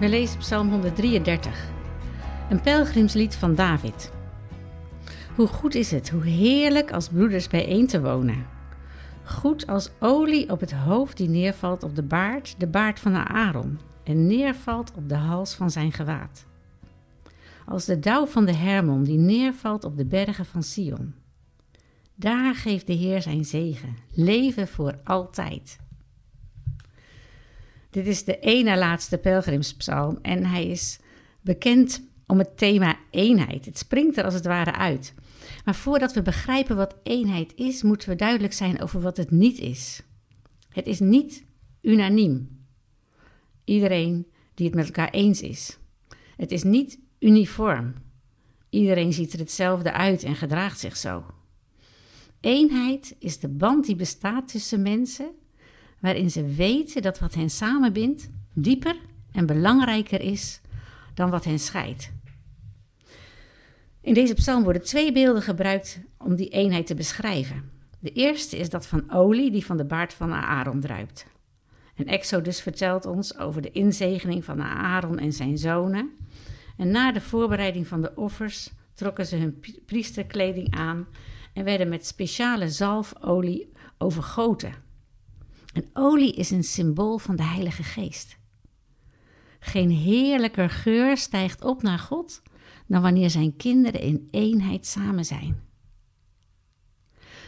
[0.00, 1.70] We lezen Psalm 133,
[2.50, 4.12] een pelgrimslied van David.
[5.36, 8.46] Hoe goed is het, hoe heerlijk als broeders bijeen te wonen.
[9.24, 13.78] Goed als olie op het hoofd die neervalt op de baard, de baard van Aaron,
[14.04, 16.46] en neervalt op de hals van zijn gewaad.
[17.66, 21.14] Als de dauw van de Hermon die neervalt op de bergen van Sion.
[22.14, 25.78] Daar geeft de Heer zijn zegen, leven voor altijd.
[27.90, 30.98] Dit is de ene laatste pelgrimspsalm en hij is
[31.40, 33.64] bekend om het thema eenheid.
[33.64, 35.14] Het springt er als het ware uit.
[35.64, 39.58] Maar voordat we begrijpen wat eenheid is, moeten we duidelijk zijn over wat het niet
[39.58, 40.02] is.
[40.68, 41.44] Het is niet
[41.82, 42.64] unaniem.
[43.64, 45.78] Iedereen die het met elkaar eens is.
[46.36, 47.94] Het is niet uniform.
[48.68, 51.24] Iedereen ziet er hetzelfde uit en gedraagt zich zo.
[52.40, 55.30] Eenheid is de band die bestaat tussen mensen
[56.00, 58.96] waarin ze weten dat wat hen samenbindt dieper
[59.32, 60.60] en belangrijker is
[61.14, 62.12] dan wat hen scheidt.
[64.00, 67.70] In deze psalm worden twee beelden gebruikt om die eenheid te beschrijven.
[67.98, 71.26] De eerste is dat van olie die van de baard van Aaron druipt.
[71.94, 76.10] En Exodus vertelt ons over de inzegening van Aaron en zijn zonen.
[76.76, 81.06] En na de voorbereiding van de offers trokken ze hun priesterkleding aan
[81.52, 84.88] en werden met speciale zalfolie overgoten.
[85.72, 88.38] En olie is een symbool van de Heilige Geest.
[89.58, 92.42] Geen heerlijker geur stijgt op naar God
[92.86, 95.68] dan wanneer zijn kinderen in eenheid samen zijn.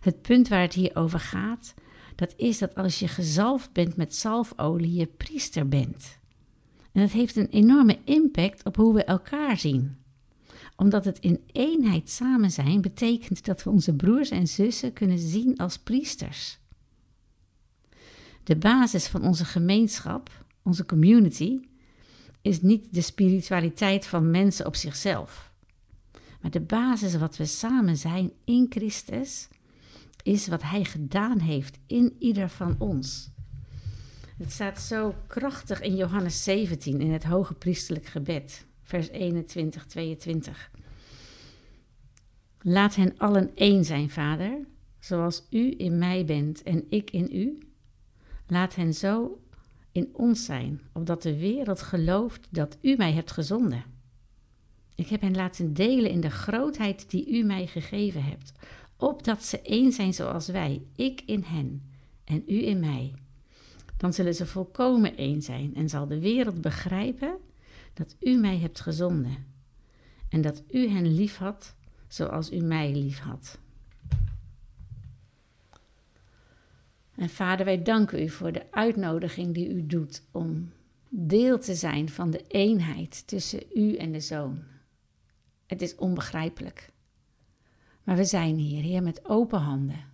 [0.00, 1.74] Het punt waar het hier over gaat,
[2.14, 6.18] dat is dat als je gezalfd bent met zalfolie, je priester bent.
[6.92, 9.96] En dat heeft een enorme impact op hoe we elkaar zien.
[10.76, 15.56] Omdat het in eenheid samen zijn, betekent dat we onze broers en zussen kunnen zien
[15.56, 16.58] als priesters.
[18.48, 21.60] De basis van onze gemeenschap, onze community,
[22.42, 25.52] is niet de spiritualiteit van mensen op zichzelf.
[26.40, 29.48] Maar de basis wat we samen zijn in Christus
[30.22, 33.30] is wat Hij gedaan heeft in ieder van ons.
[34.38, 40.70] Het staat zo krachtig in Johannes 17 in het hoge priestelijk gebed, vers 21, 22.
[42.60, 44.66] Laat hen allen één zijn, Vader,
[45.00, 47.67] zoals U in mij bent en ik in U.
[48.48, 49.40] Laat hen zo
[49.92, 53.84] in ons zijn, opdat de wereld gelooft dat U mij hebt gezonden.
[54.94, 58.52] Ik heb hen laten delen in de grootheid die U mij gegeven hebt,
[58.96, 61.82] opdat ze één zijn zoals wij, ik in hen
[62.24, 63.14] en U in mij.
[63.96, 67.38] Dan zullen ze volkomen één zijn en zal de wereld begrijpen
[67.94, 69.46] dat U mij hebt gezonden
[70.28, 71.74] en dat U hen lief had
[72.08, 73.18] zoals U mij lief
[77.18, 80.72] En vader, wij danken u voor de uitnodiging die u doet om
[81.08, 84.62] deel te zijn van de eenheid tussen u en de zoon.
[85.66, 86.92] Het is onbegrijpelijk.
[88.04, 90.04] Maar we zijn hier, Heer, met open handen.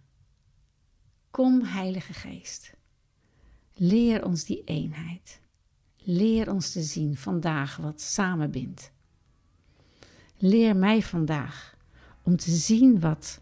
[1.31, 2.75] Kom, Heilige Geest.
[3.75, 5.41] Leer ons die eenheid.
[5.97, 8.93] Leer ons te zien vandaag wat samenbindt.
[10.39, 11.77] Leer mij vandaag
[12.23, 13.41] om te zien wat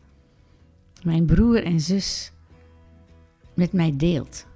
[1.03, 2.33] mijn broer en zus
[3.55, 4.47] met mij deelt.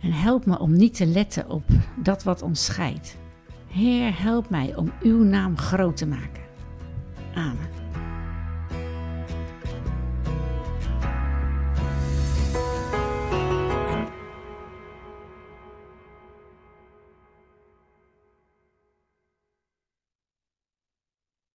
[0.00, 1.64] En help me om niet te letten op
[1.96, 3.16] dat wat ons scheidt.
[3.66, 6.42] Heer, help mij om uw naam groot te maken.
[7.34, 7.81] Amen.